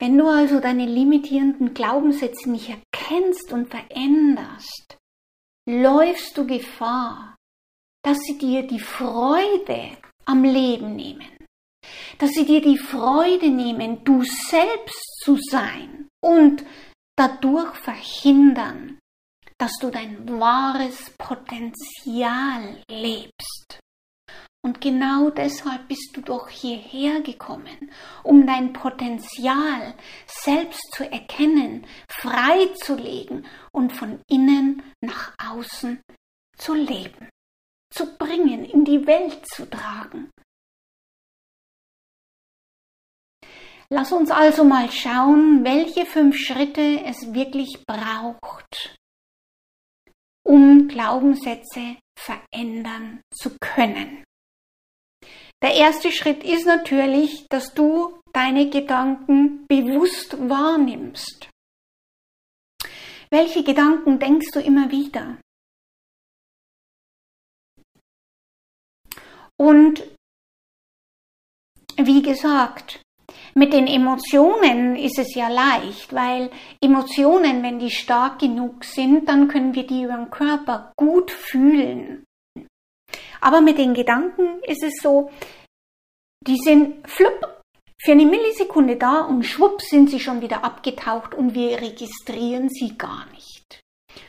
Wenn 0.00 0.17
du 0.17 0.26
also 0.26 0.59
deine 0.59 0.87
limitierenden 0.87 1.75
Glaubenssätze 1.75 2.50
nicht 2.50 2.71
erkennst 2.71 3.52
und 3.52 3.69
veränderst, 3.69 4.97
läufst 5.69 6.37
du 6.37 6.47
Gefahr, 6.47 7.37
dass 8.04 8.19
sie 8.19 8.38
dir 8.38 8.66
die 8.66 8.81
Freude 8.81 9.97
am 10.25 10.45
Leben 10.45 10.97
nehmen 10.97 11.33
dass 12.19 12.31
sie 12.31 12.45
dir 12.45 12.61
die 12.61 12.78
Freude 12.78 13.50
nehmen, 13.50 14.04
du 14.04 14.23
selbst 14.23 15.21
zu 15.25 15.37
sein 15.50 16.09
und 16.23 16.64
dadurch 17.16 17.75
verhindern, 17.75 18.99
dass 19.59 19.73
du 19.81 19.90
dein 19.90 20.28
wahres 20.38 21.11
Potenzial 21.19 22.83
lebst. 22.88 23.81
Und 24.64 24.81
genau 24.81 25.31
deshalb 25.31 25.88
bist 25.88 26.11
du 26.14 26.21
doch 26.21 26.49
hierher 26.49 27.21
gekommen, 27.21 27.90
um 28.23 28.47
dein 28.47 28.73
Potenzial 28.73 29.95
selbst 30.26 30.81
zu 30.95 31.11
erkennen, 31.11 31.85
freizulegen 32.09 33.45
und 33.73 33.92
von 33.92 34.21
innen 34.28 34.83
nach 35.00 35.35
außen 35.45 36.00
zu 36.57 36.75
leben, 36.75 37.28
zu 37.92 38.16
bringen, 38.16 38.64
in 38.64 38.85
die 38.85 39.04
Welt 39.04 39.45
zu 39.49 39.69
tragen. 39.69 40.31
Lass 43.90 44.12
uns 44.12 44.31
also 44.31 44.62
mal 44.62 44.90
schauen, 44.92 45.64
welche 45.64 46.07
fünf 46.07 46.37
Schritte 46.37 47.04
es 47.04 47.35
wirklich 47.35 47.85
braucht, 47.85 48.97
um 50.47 50.87
Glaubenssätze 50.87 51.97
verändern 52.16 53.21
zu 53.35 53.57
können. 53.59 54.25
Der 55.62 55.75
erste 55.75 56.11
Schritt 56.11 56.42
ist 56.42 56.66
natürlich, 56.66 57.47
dass 57.49 57.73
du 57.73 58.19
deine 58.33 58.69
Gedanken 58.69 59.64
bewusst 59.69 60.37
wahrnimmst. 60.49 61.49
Welche 63.31 63.62
Gedanken 63.62 64.19
denkst 64.19 64.50
du 64.52 64.61
immer 64.61 64.90
wieder? 64.90 65.38
Und 69.57 70.02
wie 71.97 72.23
gesagt, 72.23 73.00
mit 73.54 73.73
den 73.73 73.87
Emotionen 73.87 74.97
ist 74.97 75.19
es 75.19 75.35
ja 75.35 75.49
leicht, 75.49 76.12
weil 76.12 76.50
Emotionen, 76.83 77.62
wenn 77.62 77.78
die 77.78 77.90
stark 77.90 78.40
genug 78.40 78.85
sind, 78.85 79.28
dann 79.28 79.47
können 79.47 79.75
wir 79.75 79.87
die 79.87 80.02
über 80.02 80.16
den 80.16 80.31
Körper 80.31 80.92
gut 80.97 81.31
fühlen. 81.31 82.25
Aber 83.43 83.61
mit 83.61 83.77
den 83.77 83.93
Gedanken 83.93 84.61
ist 84.63 84.85
es 84.85 84.95
so, 85.03 85.31
die 86.47 86.59
sind 86.59 87.09
flupp 87.09 87.61
für 88.01 88.13
eine 88.13 88.25
Millisekunde 88.25 88.97
da 88.97 89.21
und 89.21 89.45
schwupp 89.45 89.83
sind 89.83 90.11
sie 90.11 90.21
schon 90.21 90.41
wieder 90.41 90.65
abgetaucht 90.65 91.35
und 91.35 91.55
wir 91.55 91.81
registrieren 91.81 92.69
sie 92.69 92.97
gar 92.97 93.27
nicht. 93.33 93.81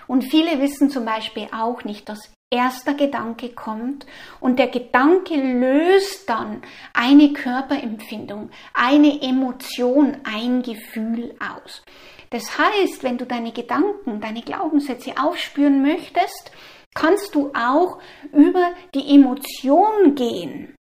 Und 0.08 0.24
viele 0.24 0.60
wissen 0.60 0.90
zum 0.90 1.06
Beispiel 1.06 1.48
auch 1.52 1.84
nicht, 1.84 2.10
dass 2.10 2.32
erster 2.52 2.94
Gedanke 2.94 3.50
kommt 3.50 4.06
und 4.40 4.60
der 4.60 4.68
Gedanke 4.68 5.36
löst 5.36 6.30
dann 6.30 6.62
eine 6.94 7.34
Körperempfindung, 7.34 8.50
eine 8.74 9.22
Emotion, 9.22 10.18
ein 10.24 10.62
Gefühl 10.62 11.36
aus. 11.40 11.84
Das 12.30 12.58
heißt, 12.58 13.04
wenn 13.04 13.18
du 13.18 13.26
deine 13.26 13.52
Gedanken, 13.52 14.22
deine 14.22 14.42
Glaubenssätze 14.42 15.14
aufspüren 15.20 15.82
möchtest, 15.82 16.52
kannst 16.94 17.36
du 17.36 17.52
auch 17.54 18.00
über 18.32 18.74
die 18.94 19.16
Emotion 19.16 20.16
gehen 20.16 20.76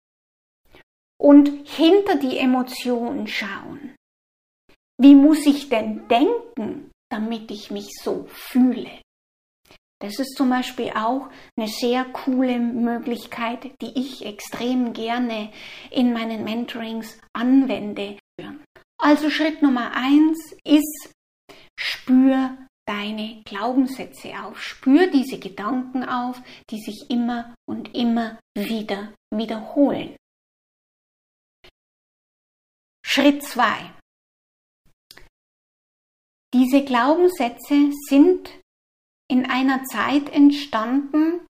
und 1.19 1.67
hinter 1.67 2.15
die 2.15 2.37
Emotion 2.37 3.27
schauen. 3.27 3.95
Wie 4.99 5.15
muss 5.15 5.45
ich 5.45 5.69
denn 5.69 6.07
denken, 6.07 6.91
damit 7.09 7.49
ich 7.51 7.71
mich 7.71 7.89
so 8.01 8.25
fühle? 8.27 9.01
Das 10.01 10.17
ist 10.17 10.35
zum 10.35 10.49
Beispiel 10.49 10.91
auch 10.95 11.29
eine 11.55 11.67
sehr 11.67 12.05
coole 12.05 12.57
Möglichkeit, 12.59 13.71
die 13.81 13.99
ich 13.99 14.25
extrem 14.25 14.93
gerne 14.93 15.51
in 15.91 16.11
meinen 16.11 16.43
Mentorings 16.43 17.19
anwende. 17.33 18.17
Also 18.99 19.29
Schritt 19.29 19.61
Nummer 19.61 19.91
eins 19.93 20.55
ist, 20.63 21.13
spür 21.79 22.57
deine 22.91 23.41
Glaubenssätze 23.45 24.33
auf, 24.43 24.61
spür 24.61 25.07
diese 25.07 25.39
Gedanken 25.39 26.03
auf, 26.03 26.41
die 26.69 26.79
sich 26.79 27.09
immer 27.09 27.55
und 27.65 27.95
immer 27.95 28.37
wieder 28.53 29.13
wiederholen. 29.33 30.17
Schritt 33.05 33.43
zwei: 33.43 33.93
Diese 36.53 36.83
Glaubenssätze 36.83 37.91
sind 38.09 38.59
in 39.29 39.49
einer 39.49 39.83
Zeit 39.85 40.29
entstanden, 40.29 41.47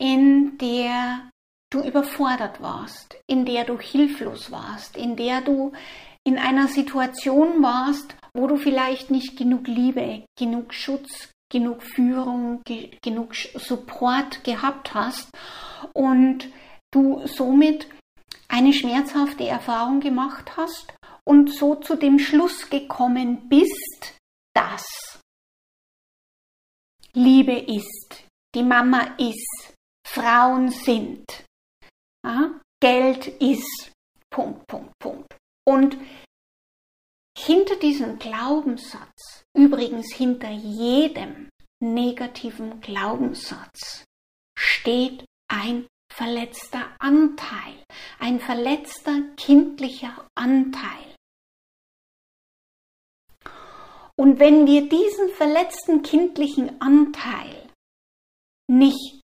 in 0.00 0.58
der 0.58 1.30
du 1.70 1.80
überfordert 1.80 2.60
warst, 2.60 3.16
in 3.28 3.44
der 3.44 3.64
du 3.64 3.78
hilflos 3.78 4.50
warst, 4.50 4.96
in 4.96 5.14
der 5.16 5.42
du 5.42 5.72
in 6.24 6.38
einer 6.38 6.66
Situation 6.66 7.62
warst, 7.62 8.16
wo 8.34 8.46
du 8.46 8.56
vielleicht 8.56 9.10
nicht 9.10 9.36
genug 9.36 9.66
Liebe, 9.66 10.24
genug 10.38 10.72
Schutz, 10.74 11.30
genug 11.50 11.82
Führung, 11.82 12.62
ge 12.64 12.90
genug 13.02 13.34
Support 13.34 14.42
gehabt 14.44 14.94
hast 14.94 15.28
und 15.92 16.48
du 16.92 17.26
somit 17.26 17.86
eine 18.48 18.72
schmerzhafte 18.72 19.46
Erfahrung 19.46 20.00
gemacht 20.00 20.56
hast 20.56 20.94
und 21.24 21.54
so 21.54 21.76
zu 21.76 21.96
dem 21.96 22.18
Schluss 22.18 22.68
gekommen 22.70 23.48
bist, 23.48 24.16
dass 24.54 24.84
Liebe 27.14 27.52
ist, 27.52 28.24
die 28.54 28.62
Mama 28.62 29.14
ist, 29.18 29.74
Frauen 30.06 30.70
sind, 30.70 31.44
ja, 32.24 32.60
Geld 32.80 33.28
ist, 33.40 33.92
Punkt, 34.30 34.66
Punkt, 34.66 34.92
Punkt. 34.98 35.36
Und 35.66 35.96
hinter 37.44 37.76
diesem 37.76 38.18
Glaubenssatz, 38.18 39.44
übrigens 39.54 40.14
hinter 40.14 40.50
jedem 40.50 41.50
negativen 41.80 42.80
Glaubenssatz, 42.80 44.04
steht 44.56 45.24
ein 45.48 45.88
verletzter 46.12 46.94
Anteil, 47.00 47.84
ein 48.18 48.38
verletzter 48.38 49.20
kindlicher 49.36 50.28
Anteil. 50.36 51.16
Und 54.16 54.38
wenn 54.38 54.66
wir 54.66 54.88
diesen 54.88 55.30
verletzten 55.30 56.02
kindlichen 56.02 56.80
Anteil 56.80 57.68
nicht 58.70 59.20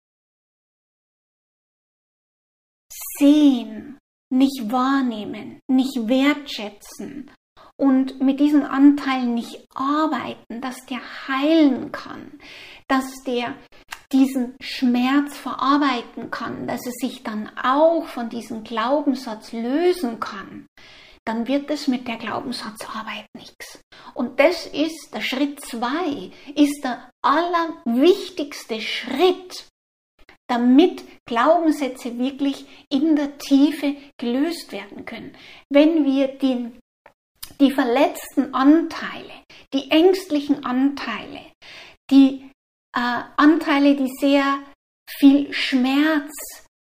sehen, 3.18 3.98
nicht 4.30 4.72
wahrnehmen, 4.72 5.60
nicht 5.68 6.08
wertschätzen 6.08 7.30
und 7.78 8.20
mit 8.20 8.40
diesen 8.40 8.64
Anteilen 8.64 9.35
nicht 9.35 9.66
arbeiten, 9.75 10.61
dass 10.61 10.85
der 10.87 11.00
heilen 11.28 11.92
kann, 11.92 12.38
dass 12.88 13.23
der 13.25 13.54
diesen 14.12 14.54
Schmerz 14.61 15.37
verarbeiten 15.37 16.30
kann, 16.30 16.66
dass 16.66 16.85
er 16.87 16.92
sich 16.92 17.23
dann 17.23 17.50
auch 17.62 18.06
von 18.06 18.28
diesem 18.28 18.64
Glaubenssatz 18.64 19.52
lösen 19.52 20.18
kann, 20.18 20.66
dann 21.25 21.47
wird 21.47 21.70
es 21.70 21.88
mit 21.88 22.08
der 22.08 22.16
Glaubenssatzarbeit 22.16 23.26
nichts. 23.37 23.80
Und 24.14 24.40
das 24.40 24.66
ist 24.66 25.11
der 25.12 25.20
Schritt 25.20 25.61
zwei, 25.61 26.32
ist 26.54 26.82
der 26.82 27.11
allerwichtigste 27.23 28.80
Schritt, 28.80 29.66
damit 30.49 31.04
Glaubenssätze 31.26 32.18
wirklich 32.18 32.66
in 32.90 33.14
der 33.14 33.37
Tiefe 33.37 33.97
gelöst 34.18 34.73
werden 34.73 35.04
können. 35.04 35.37
Wenn 35.70 36.06
wir 36.06 36.28
den, 36.28 36.78
die 37.61 37.71
verletzten 37.71 38.55
Anteile, 38.55 39.33
die 39.73 39.90
ängstlichen 39.90 40.64
Anteile, 40.64 41.40
die 42.11 42.50
äh, 42.97 43.23
Anteile, 43.37 43.97
die 43.97 44.11
sehr 44.21 44.61
viel 45.09 45.52
Schmerz 45.52 46.33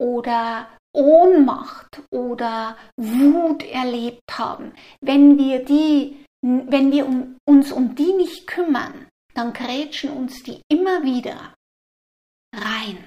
oder 0.01 0.69
Ohnmacht 0.95 2.03
oder 2.11 2.77
Wut 2.97 3.63
erlebt 3.65 4.23
haben, 4.33 4.73
wenn 5.03 5.39
wir 5.39 5.65
die, 5.65 6.25
wenn 6.43 6.91
wir 6.91 7.07
um, 7.07 7.37
uns 7.47 7.71
um 7.71 7.95
die 7.95 8.13
nicht 8.15 8.47
kümmern, 8.47 9.07
dann 9.35 9.53
krätschen 9.53 10.11
uns 10.11 10.43
die 10.43 10.63
immer 10.69 11.03
wieder 11.03 11.55
rein. 12.55 13.07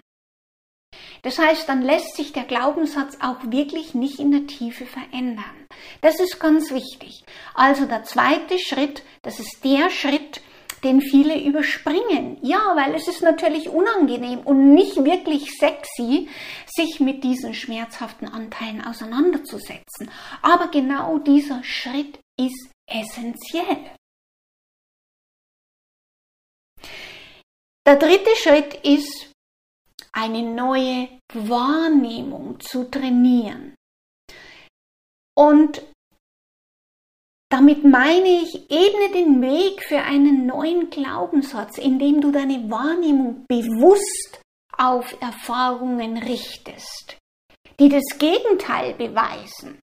Das 1.21 1.37
heißt, 1.37 1.67
dann 1.67 1.81
lässt 1.81 2.15
sich 2.15 2.33
der 2.33 2.43
Glaubenssatz 2.43 3.17
auch 3.21 3.37
wirklich 3.43 3.93
nicht 3.93 4.19
in 4.19 4.31
der 4.31 4.47
Tiefe 4.47 4.85
verändern. 4.85 5.67
Das 6.01 6.19
ist 6.19 6.39
ganz 6.39 6.71
wichtig. 6.71 7.23
Also 7.53 7.85
der 7.85 8.03
zweite 8.03 8.57
Schritt, 8.59 9.03
das 9.21 9.39
ist 9.39 9.63
der 9.63 9.89
Schritt, 9.89 10.41
den 10.83 11.01
viele 11.01 11.41
überspringen. 11.41 12.37
Ja, 12.41 12.73
weil 12.75 12.95
es 12.95 13.07
ist 13.07 13.21
natürlich 13.21 13.69
unangenehm 13.69 14.39
und 14.39 14.73
nicht 14.73 15.03
wirklich 15.03 15.51
sexy, 15.57 16.29
sich 16.67 16.99
mit 16.99 17.23
diesen 17.23 17.53
schmerzhaften 17.53 18.27
Anteilen 18.27 18.83
auseinanderzusetzen. 18.83 20.09
Aber 20.41 20.69
genau 20.69 21.17
dieser 21.17 21.63
Schritt 21.63 22.19
ist 22.37 22.69
essentiell. 22.87 23.91
Der 27.85 27.95
dritte 27.95 28.35
Schritt 28.35 28.75
ist, 28.85 29.28
eine 30.11 30.41
neue 30.41 31.07
Wahrnehmung 31.33 32.59
zu 32.59 32.89
trainieren. 32.89 33.75
Und 35.37 35.81
damit 37.51 37.83
meine 37.83 38.27
ich, 38.27 38.69
ebne 38.69 39.11
den 39.11 39.41
Weg 39.41 39.83
für 39.83 40.01
einen 40.01 40.45
neuen 40.45 40.89
Glaubenssatz, 40.91 41.79
indem 41.79 42.21
du 42.21 42.31
deine 42.31 42.69
Wahrnehmung 42.69 43.45
bewusst 43.47 44.41
auf 44.77 45.19
Erfahrungen 45.19 46.17
richtest, 46.17 47.17
die 47.79 47.89
das 47.89 48.03
Gegenteil 48.19 48.93
beweisen. 48.93 49.79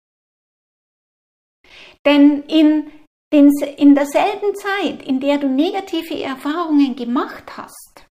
Denn 2.06 2.44
in, 2.44 2.92
den, 3.32 3.50
in 3.76 3.96
derselben 3.96 4.54
Zeit, 4.54 5.02
in 5.02 5.18
der 5.18 5.38
du 5.38 5.48
negative 5.48 6.22
Erfahrungen 6.22 6.94
gemacht 6.94 7.56
hast, 7.56 8.05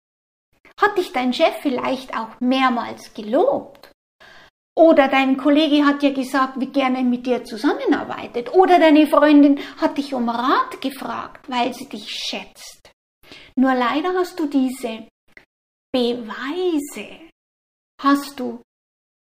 hat 0.80 0.98
dich 0.98 1.12
dein 1.12 1.32
Chef 1.32 1.54
vielleicht 1.62 2.16
auch 2.16 2.40
mehrmals 2.40 3.14
gelobt. 3.14 3.90
Oder 4.76 5.06
dein 5.06 5.37
Kollege 5.37 5.84
hat 5.87 6.02
dir 6.02 6.12
gesagt, 6.12 6.58
wie 6.58 6.66
gerne 6.66 7.02
mit 7.04 7.26
dir 7.26 7.44
zusammenarbeitet. 7.44 8.52
Oder 8.54 8.80
deine 8.80 9.06
Freundin 9.06 9.60
hat 9.76 9.98
dich 9.98 10.12
um 10.14 10.28
Rat 10.28 10.80
gefragt, 10.80 11.48
weil 11.48 11.72
sie 11.72 11.88
dich 11.88 12.10
schätzt. 12.10 12.90
Nur 13.56 13.74
leider 13.74 14.14
hast 14.14 14.38
du 14.38 14.46
diese 14.46 15.06
Beweise, 15.92 17.30
hast 18.02 18.40
du 18.40 18.60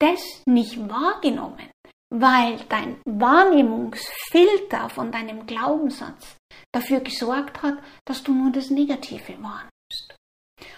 das 0.01 0.43
nicht 0.47 0.79
wahrgenommen, 0.89 1.71
weil 2.11 2.59
dein 2.71 3.01
Wahrnehmungsfilter 3.05 4.89
von 4.89 5.13
deinem 5.13 5.47
Glaubenssatz 5.47 6.37
dafür 6.73 7.01
gesorgt 7.01 7.63
hat, 7.63 7.79
dass 8.07 8.23
du 8.23 8.33
nur 8.33 8.51
das 8.51 8.71
Negative 8.71 9.35
wahrnimmst. 9.43 10.17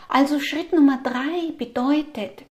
Also 0.08 0.40
Schritt 0.40 0.72
Nummer 0.72 1.02
drei 1.02 1.52
bedeutet, 1.56 2.46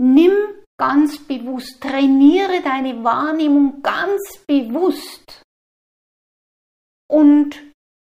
nimm 0.00 0.32
ganz 0.78 1.18
bewusst. 1.26 1.80
Trainiere 1.80 2.62
deine 2.62 3.02
Wahrnehmung 3.04 3.82
ganz 3.82 4.44
bewusst 4.46 5.42
und 7.10 7.62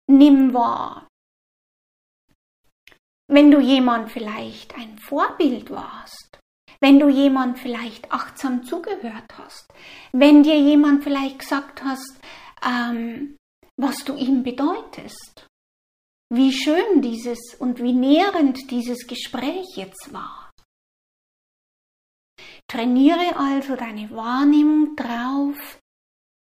nimm 0.10 0.54
wahr. 0.54 1.08
Wenn 3.28 3.50
du 3.50 3.60
jemand 3.60 4.12
vielleicht 4.12 4.76
ein 4.76 4.98
Vorbild 4.98 5.70
warst, 5.70 6.40
wenn 6.82 7.00
du 7.00 7.08
jemand 7.08 7.60
vielleicht 7.60 8.12
achtsam 8.12 8.64
zugehört 8.64 9.38
hast, 9.38 9.72
wenn 10.12 10.44
dir 10.44 10.60
jemand 10.60 11.04
vielleicht 11.04 11.40
gesagt 11.40 11.84
hast, 11.84 12.20
ähm, 12.66 13.38
was 13.78 14.04
du 14.04 14.16
ihm 14.16 14.44
bedeutest, 14.44 15.48
wie 16.34 16.54
schön 16.54 17.02
dieses 17.02 17.56
und 17.60 17.80
wie 17.80 17.92
nährend 17.92 18.72
dieses 18.72 19.06
Gespräch 19.06 19.68
jetzt 19.76 20.14
war. 20.14 20.50
Trainiere 22.70 23.36
also 23.36 23.76
deine 23.76 24.10
Wahrnehmung 24.12 24.96
drauf, 24.96 25.80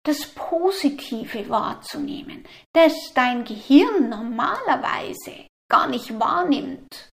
das 0.04 0.34
Positive 0.34 1.48
wahrzunehmen, 1.48 2.44
das 2.74 2.92
dein 3.14 3.44
Gehirn 3.44 4.08
normalerweise 4.08 5.46
gar 5.70 5.86
nicht 5.86 6.10
wahrnimmt. 6.18 7.08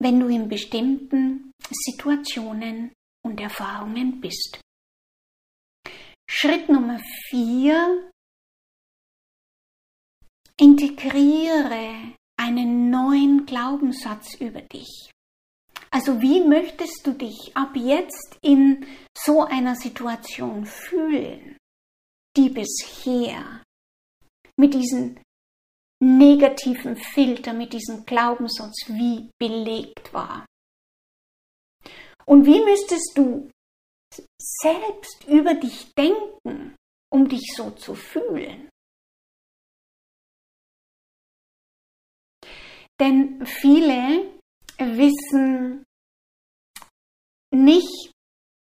Wenn 0.00 0.20
du 0.20 0.28
in 0.28 0.46
bestimmten 0.48 1.52
Situationen 1.70 2.92
und 3.24 3.40
Erfahrungen 3.40 4.20
bist. 4.20 4.60
Schritt 6.30 6.68
Nummer 6.68 7.00
vier. 7.30 8.10
Integriere 10.60 12.14
einen 12.36 12.90
neuen 12.90 13.46
Glaubenssatz 13.46 14.34
über 14.34 14.60
dich. 14.62 15.10
Also 15.90 16.20
wie 16.20 16.40
möchtest 16.40 17.06
du 17.06 17.12
dich 17.12 17.56
ab 17.56 17.76
jetzt 17.76 18.36
in 18.42 18.84
so 19.16 19.44
einer 19.44 19.76
Situation 19.76 20.66
fühlen, 20.66 21.56
die 22.36 22.50
bisher 22.50 23.62
mit 24.56 24.74
diesem 24.74 25.20
negativen 26.02 26.96
Filter, 26.96 27.52
mit 27.52 27.72
diesem 27.72 28.04
Glaubenssatz 28.04 28.88
wie 28.88 29.30
belegt 29.40 30.12
war? 30.12 30.44
Und 32.26 32.44
wie 32.44 32.60
müsstest 32.60 33.12
du 33.16 33.48
selbst 34.38 35.24
über 35.26 35.54
dich 35.54 35.94
denken, 35.94 36.76
um 37.10 37.28
dich 37.28 37.54
so 37.56 37.70
zu 37.70 37.94
fühlen? 37.94 38.67
Denn 43.00 43.46
viele 43.46 44.30
wissen 44.78 45.84
nicht, 47.54 48.12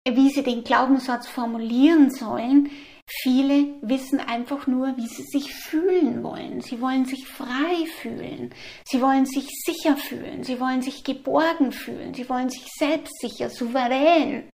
wie 0.08 0.30
sie 0.30 0.44
den 0.44 0.64
Glaubenssatz 0.64 1.28
formulieren 1.28 2.12
sollen. 2.12 2.72
Viele 3.10 3.80
wissen 3.82 4.20
einfach 4.20 4.66
nur, 4.66 4.96
wie 4.98 5.08
sie 5.08 5.24
sich 5.24 5.54
fühlen 5.54 6.24
wollen. 6.24 6.62
Sie 6.62 6.82
wollen 6.82 7.06
sich 7.06 7.28
frei 7.28 7.86
fühlen. 8.02 8.54
Sie 8.86 9.02
wollen 9.02 9.26
sich 9.26 9.48
sicher 9.66 9.98
fühlen. 9.98 10.44
Sie 10.44 10.60
wollen 10.60 10.82
sich 10.82 11.04
geborgen 11.04 11.72
fühlen. 11.72 12.14
Sie 12.14 12.28
wollen 12.30 12.50
sich 12.50 12.66
selbstsicher, 12.78 13.50
souverän 13.50 14.50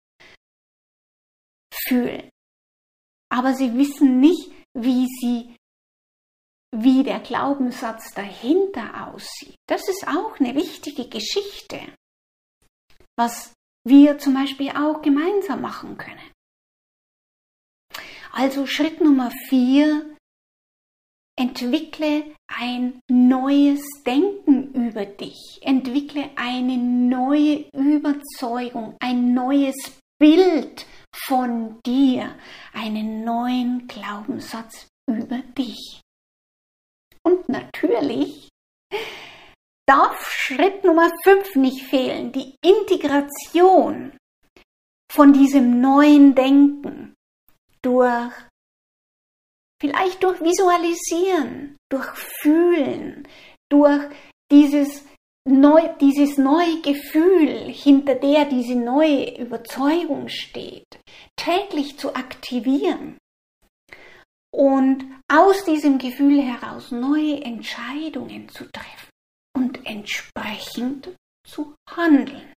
fühlen. 1.74 2.30
Aber 3.32 3.54
sie 3.54 3.74
wissen 3.76 4.20
nicht, 4.20 4.52
wie 4.74 5.08
sie 5.22 5.56
wie 6.72 7.04
der 7.04 7.20
Glaubenssatz 7.20 8.14
dahinter 8.14 9.08
aussieht. 9.08 9.56
Das 9.68 9.88
ist 9.90 10.08
auch 10.08 10.40
eine 10.40 10.56
wichtige 10.56 11.08
Geschichte, 11.08 11.80
was 13.18 13.54
wir 13.86 14.18
zum 14.20 14.34
Beispiel 14.34 14.70
auch 14.72 15.02
gemeinsam 15.02 15.62
machen 15.62 15.98
können. 15.98 16.32
Also 18.32 18.68
Schritt 18.68 19.02
Nummer 19.02 19.32
vier, 19.48 20.16
entwickle 21.38 22.36
ein 22.48 23.02
neues 23.10 23.82
Denken 24.06 24.74
über 24.74 25.06
dich, 25.06 25.60
entwickle 25.62 26.30
eine 26.36 26.78
neue 26.78 27.66
Überzeugung, 27.72 28.96
ein 29.00 29.34
neues 29.34 29.76
Bild 30.20 30.86
von 31.16 31.80
dir, 31.86 32.38
einen 32.74 33.24
neuen 33.24 33.88
Glaubenssatz 33.88 34.88
über 35.08 35.40
dich. 35.58 36.02
Und 37.26 37.50
natürlich 37.50 38.50
darf 39.88 40.30
Schritt 40.30 40.84
Nummer 40.84 41.10
5 41.24 41.56
nicht 41.56 41.86
fehlen, 41.86 42.32
die 42.32 42.56
Integration 42.64 44.16
von 45.12 45.34
diesem 45.34 45.82
neuen 45.82 46.36
Denken 46.36 47.16
durch 47.82 48.32
vielleicht 49.82 50.24
durch 50.24 50.42
Visualisieren, 50.42 51.78
durch 51.90 52.08
Fühlen, 52.42 53.28
durch 53.72 54.04
dieses 54.52 55.06
neu, 55.48 55.88
dieses 56.00 56.38
neue 56.38 56.82
Gefühl, 56.82 57.72
hinter 57.72 58.16
der 58.16 58.46
diese 58.46 58.76
neue 58.76 59.40
Überzeugung 59.40 60.28
steht, 60.28 61.00
täglich 61.36 61.98
zu 61.98 62.14
aktivieren 62.14 63.18
und 64.52 65.06
aus 65.28 65.64
diesem 65.66 65.98
Gefühl 65.98 66.42
heraus 66.42 66.92
neue 66.92 67.42
Entscheidungen 67.44 68.50
zu 68.50 68.66
treffen 68.72 69.10
und 69.56 69.86
entsprechend 69.86 71.16
zu 71.46 71.76
handeln. 71.90 72.54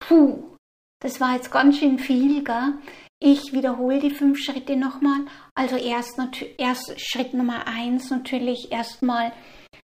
Puh, 0.00 0.56
das 1.00 1.20
war 1.20 1.34
jetzt 1.34 1.50
ganz 1.50 1.78
schön 1.78 1.98
viel, 1.98 2.42
gell? 2.42 2.78
Ich 3.20 3.52
wiederhole 3.52 3.98
die 3.98 4.10
fünf 4.10 4.38
Schritte 4.38 4.76
nochmal. 4.76 5.26
Also 5.54 5.76
erst, 5.76 6.18
erst 6.56 7.00
Schritt 7.00 7.34
Nummer 7.34 7.66
eins 7.66 8.10
natürlich 8.10 8.70
erstmal 8.70 9.32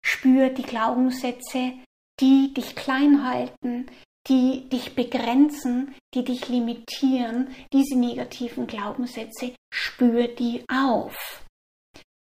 spür 0.06 0.50
die 0.50 0.64
Glaubenssätze, 0.64 1.74
die 2.20 2.54
dich 2.54 2.76
klein 2.76 3.28
halten, 3.28 3.90
die 4.28 4.70
dich 4.70 4.96
begrenzen, 4.96 5.96
die 6.14 6.24
dich 6.24 6.48
limitieren, 6.48 7.54
diese 7.74 7.98
negativen 7.98 8.68
Glaubenssätze, 8.68 9.56
spür 9.74 10.28
die 10.30 10.64
auf. 10.70 11.46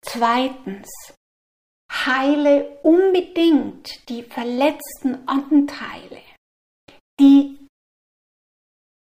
Zweitens, 0.04 0.90
heile 1.92 2.80
unbedingt 2.84 4.10
die 4.10 4.24
verletzten 4.24 5.28
Anteile, 5.28 6.22
die 7.20 7.68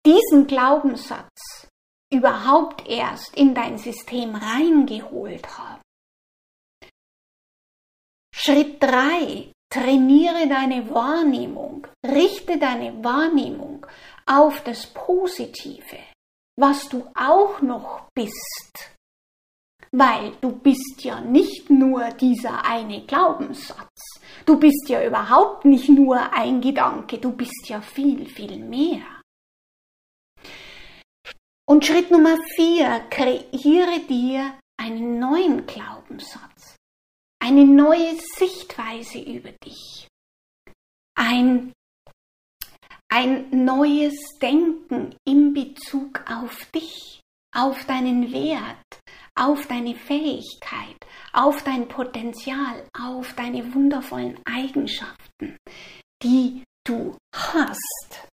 diesen 0.06 0.46
Glaubenssatz 0.46 1.68
überhaupt 2.12 2.86
erst 2.86 3.34
in 3.36 3.54
dein 3.54 3.78
System 3.78 4.36
reingeholt 4.36 5.58
haben. 5.58 5.82
Schritt 8.34 8.82
3. 8.82 9.53
Trainiere 9.74 10.46
deine 10.46 10.88
Wahrnehmung, 10.88 11.88
richte 12.06 12.58
deine 12.58 13.02
Wahrnehmung 13.02 13.84
auf 14.24 14.62
das 14.62 14.86
Positive, 14.86 15.98
was 16.56 16.88
du 16.88 17.04
auch 17.16 17.60
noch 17.60 18.06
bist. 18.14 18.92
Weil 19.90 20.36
du 20.40 20.52
bist 20.52 21.02
ja 21.02 21.20
nicht 21.20 21.70
nur 21.70 22.08
dieser 22.10 22.64
eine 22.64 23.04
Glaubenssatz. 23.04 24.20
Du 24.46 24.60
bist 24.60 24.88
ja 24.88 25.04
überhaupt 25.04 25.64
nicht 25.64 25.88
nur 25.88 26.32
ein 26.32 26.60
Gedanke, 26.60 27.18
du 27.18 27.32
bist 27.32 27.68
ja 27.68 27.80
viel, 27.80 28.26
viel 28.26 28.60
mehr. 28.60 29.02
Und 31.68 31.84
Schritt 31.84 32.12
Nummer 32.12 32.36
vier, 32.54 33.00
kreiere 33.10 33.98
dir 34.08 34.54
einen 34.76 35.18
neuen 35.18 35.66
Glaubenssatz, 35.66 36.53
eine 37.44 37.66
neue 37.66 38.16
Sichtweise 38.38 39.18
über 39.18 39.52
dich, 39.52 40.08
ein, 41.14 41.74
ein 43.12 43.64
neues 43.64 44.14
Denken 44.40 45.14
in 45.28 45.52
Bezug 45.52 46.24
auf 46.26 46.64
dich, 46.74 47.20
auf 47.54 47.84
deinen 47.84 48.32
Wert, 48.32 48.86
auf 49.34 49.66
deine 49.66 49.94
Fähigkeit, 49.94 50.96
auf 51.34 51.62
dein 51.64 51.86
Potenzial, 51.86 52.88
auf 52.98 53.34
deine 53.34 53.74
wundervollen 53.74 54.40
Eigenschaften, 54.46 55.58
die 56.22 56.64
du 56.86 57.14
hast. 57.34 58.26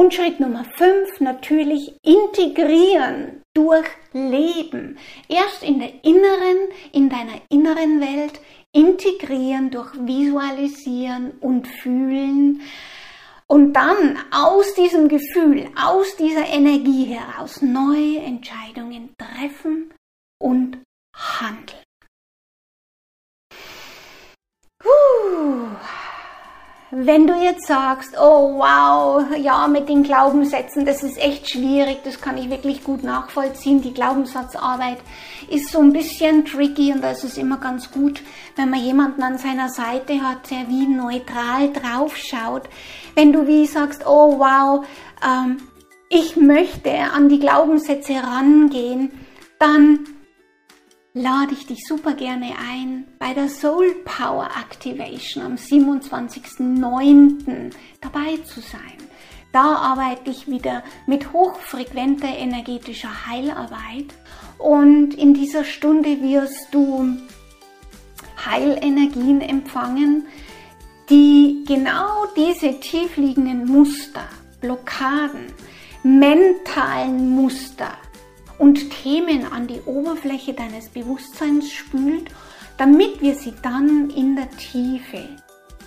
Und 0.00 0.14
Schritt 0.14 0.40
Nummer 0.40 0.64
5 0.64 1.20
natürlich 1.20 1.94
integrieren 2.02 3.42
durch 3.52 3.86
Leben. 4.14 4.96
Erst 5.28 5.62
in 5.62 5.78
der 5.78 5.92
inneren, 6.02 6.56
in 6.92 7.10
deiner 7.10 7.38
inneren 7.50 8.00
Welt 8.00 8.40
integrieren 8.72 9.70
durch 9.70 9.92
Visualisieren 9.92 11.32
und 11.40 11.68
Fühlen. 11.68 12.62
Und 13.46 13.74
dann 13.74 14.18
aus 14.30 14.72
diesem 14.72 15.06
Gefühl, 15.08 15.68
aus 15.76 16.16
dieser 16.16 16.46
Energie 16.46 17.04
heraus 17.04 17.60
neue 17.60 18.20
Entscheidungen 18.20 19.14
treffen 19.18 19.92
und 20.40 20.78
handeln. 21.14 21.84
Puh. 24.78 25.76
Wenn 26.92 27.28
du 27.28 27.34
jetzt 27.34 27.68
sagst, 27.68 28.16
oh 28.18 28.58
wow, 28.58 29.24
ja, 29.36 29.68
mit 29.68 29.88
den 29.88 30.02
Glaubenssätzen, 30.02 30.84
das 30.84 31.04
ist 31.04 31.18
echt 31.18 31.48
schwierig, 31.48 31.98
das 32.02 32.20
kann 32.20 32.36
ich 32.36 32.50
wirklich 32.50 32.82
gut 32.82 33.04
nachvollziehen. 33.04 33.80
Die 33.80 33.94
Glaubenssatzarbeit 33.94 34.98
ist 35.48 35.70
so 35.70 35.78
ein 35.78 35.92
bisschen 35.92 36.44
tricky 36.44 36.92
und 36.92 37.04
da 37.04 37.12
ist 37.12 37.22
es 37.22 37.38
immer 37.38 37.58
ganz 37.58 37.92
gut, 37.92 38.20
wenn 38.56 38.70
man 38.70 38.80
jemanden 38.80 39.22
an 39.22 39.38
seiner 39.38 39.68
Seite 39.68 40.20
hat, 40.20 40.50
der 40.50 40.66
wie 40.68 40.88
neutral 40.88 41.72
draufschaut. 41.72 42.68
Wenn 43.14 43.32
du 43.32 43.46
wie 43.46 43.66
sagst, 43.66 44.04
oh 44.04 44.40
wow, 44.40 44.84
ähm, 45.24 45.58
ich 46.08 46.34
möchte 46.34 46.90
an 46.90 47.28
die 47.28 47.38
Glaubenssätze 47.38 48.14
rangehen, 48.14 49.12
dann 49.60 50.08
lade 51.12 51.52
ich 51.52 51.66
dich 51.66 51.84
super 51.86 52.14
gerne 52.14 52.54
ein, 52.58 53.04
bei 53.18 53.34
der 53.34 53.48
Soul 53.48 53.94
Power 54.04 54.48
Activation 54.60 55.44
am 55.44 55.54
27.09. 55.54 57.72
dabei 58.00 58.36
zu 58.44 58.60
sein. 58.60 58.96
Da 59.52 59.74
arbeite 59.74 60.30
ich 60.30 60.46
wieder 60.46 60.84
mit 61.06 61.32
hochfrequenter 61.32 62.28
energetischer 62.28 63.26
Heilarbeit 63.26 64.14
und 64.58 65.14
in 65.14 65.34
dieser 65.34 65.64
Stunde 65.64 66.22
wirst 66.22 66.68
du 66.70 67.16
Heilenergien 68.46 69.40
empfangen, 69.40 70.28
die 71.08 71.64
genau 71.66 72.26
diese 72.36 72.78
tiefliegenden 72.78 73.66
Muster, 73.66 74.28
Blockaden, 74.60 75.46
mentalen 76.04 77.30
Muster, 77.30 77.90
und 78.60 78.90
Themen 78.90 79.50
an 79.50 79.66
die 79.66 79.80
Oberfläche 79.86 80.52
deines 80.52 80.90
Bewusstseins 80.90 81.72
spült, 81.72 82.30
damit 82.76 83.22
wir 83.22 83.34
sie 83.34 83.54
dann 83.62 84.10
in 84.10 84.36
der 84.36 84.50
Tiefe 84.50 85.30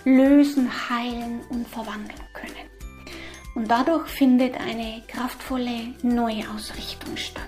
lösen, 0.06 0.70
heilen 0.90 1.42
und 1.50 1.68
verwandeln 1.68 2.20
können. 2.34 2.68
Und 3.54 3.70
dadurch 3.70 4.08
findet 4.08 4.60
eine 4.60 5.04
kraftvolle 5.08 5.94
Neuausrichtung 6.02 7.16
statt. 7.16 7.44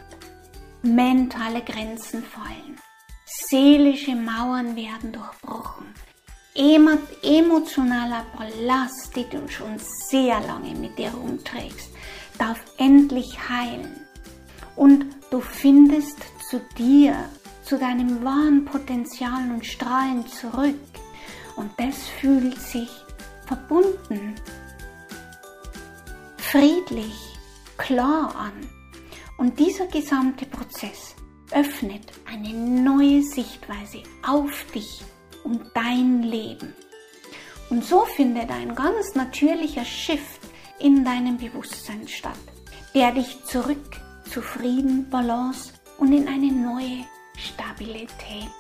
Mentale 0.84 1.62
Grenzen 1.62 2.24
fallen, 2.24 2.78
seelische 3.26 4.16
Mauern 4.16 4.76
werden 4.76 5.12
durchbrochen, 5.12 5.88
emotionaler 7.24 8.28
Ballast, 8.38 9.16
den 9.16 9.32
du 9.32 9.48
schon 9.48 9.80
sehr 9.80 10.40
lange 10.42 10.76
mit 10.76 11.00
dir 11.00 11.10
rumträgst, 11.10 11.90
darf 12.38 12.60
endlich 12.78 13.36
heilen 13.50 14.05
und 14.76 15.06
du 15.32 15.40
findest 15.40 16.18
zu 16.50 16.60
dir, 16.78 17.16
zu 17.64 17.78
deinem 17.78 18.24
wahren 18.24 18.66
Potenzial 18.66 19.50
und 19.52 19.66
Strahlen 19.66 20.26
zurück 20.28 20.76
Und 21.56 21.72
das 21.78 21.96
fühlt 22.20 22.60
sich 22.60 22.90
verbunden, 23.48 24.36
friedlich, 26.38 27.16
klar 27.78 28.36
an. 28.36 28.54
Und 29.38 29.58
dieser 29.60 29.88
gesamte 29.88 30.46
Prozess 30.46 31.16
öffnet 31.52 32.12
eine 32.26 32.54
neue 32.54 33.22
Sichtweise 33.22 34.04
auf 34.26 34.66
dich 34.74 35.02
und 35.44 35.62
dein 35.74 36.24
Leben. 36.24 36.74
Und 37.70 37.84
so 37.84 38.02
findet 38.06 38.50
ein 38.52 38.76
ganz 38.76 39.16
natürlicher 39.16 39.86
Shift 39.86 40.42
in 40.80 41.04
deinem 41.04 41.38
Bewusstsein 41.38 42.08
statt, 42.08 42.38
der 42.94 43.12
dich 43.12 43.44
zurück 43.46 44.05
zu 44.36 44.42
Frieden, 44.42 45.10
Balance 45.10 45.72
und 45.98 46.12
in 46.12 46.28
eine 46.28 46.52
neue 46.52 47.06
Stabilität 47.38 48.52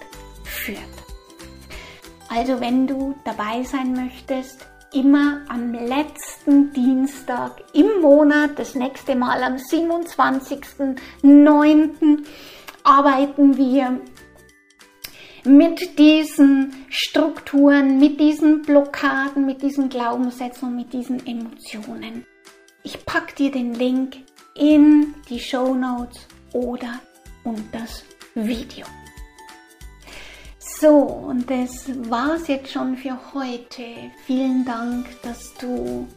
führt. 0.45 0.79
Also 2.29 2.61
wenn 2.61 2.88
du 2.88 3.13
dabei 3.25 3.61
sein 3.63 3.91
möchtest, 3.91 4.65
immer 4.93 5.41
am 5.49 5.73
letzten 5.73 6.71
Dienstag 6.71 7.61
im 7.73 7.99
Monat, 8.01 8.57
das 8.57 8.75
nächste 8.75 9.17
Mal 9.17 9.43
am 9.43 9.55
27.09. 9.55 12.25
arbeiten 12.85 13.57
wir 13.57 13.99
mit 15.43 15.99
diesen 15.99 16.85
Strukturen, 16.88 17.99
mit 17.99 18.21
diesen 18.21 18.61
Blockaden, 18.61 19.45
mit 19.45 19.61
diesen 19.61 19.89
Glaubenssätzen 19.89 20.69
und 20.69 20.77
mit 20.77 20.93
diesen 20.93 21.27
Emotionen. 21.27 22.25
Ich 22.83 23.05
packe 23.05 23.35
dir 23.35 23.51
den 23.51 23.73
Link 23.73 24.23
in 24.55 25.13
die 25.29 25.39
Show 25.39 25.73
Notes 25.73 26.25
oder 26.53 26.99
unter 27.43 27.79
das 27.79 28.03
Video. 28.33 28.85
So, 30.57 30.91
und 30.91 31.49
das 31.49 31.89
war's 32.09 32.47
jetzt 32.47 32.71
schon 32.71 32.97
für 32.97 33.17
heute. 33.33 33.83
Vielen 34.25 34.65
Dank, 34.65 35.07
dass 35.21 35.53
du 35.55 36.07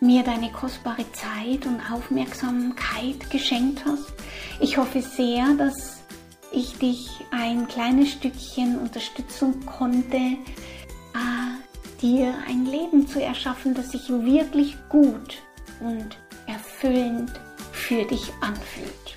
mir 0.00 0.22
deine 0.22 0.50
kostbare 0.52 1.04
Zeit 1.12 1.66
und 1.66 1.80
Aufmerksamkeit 1.90 3.30
geschenkt 3.30 3.84
hast. 3.86 4.12
Ich 4.60 4.76
hoffe 4.76 5.00
sehr, 5.02 5.54
dass 5.54 6.02
ich 6.52 6.78
dich 6.78 7.08
ein 7.30 7.66
kleines 7.68 8.12
Stückchen 8.12 8.78
unterstützen 8.78 9.64
konnte, 9.66 10.16
äh, 10.16 12.00
dir 12.00 12.34
ein 12.46 12.66
Leben 12.66 13.06
zu 13.06 13.22
erschaffen, 13.22 13.74
das 13.74 13.92
sich 13.92 14.08
wirklich 14.08 14.76
gut 14.88 15.42
und 15.80 16.18
erfüllend 16.46 17.32
für 17.86 18.04
dich 18.04 18.32
anfühlt. 18.40 19.16